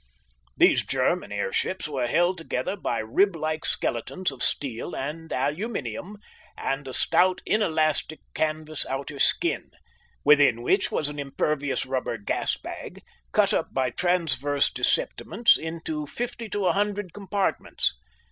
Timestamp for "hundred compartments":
16.71-17.93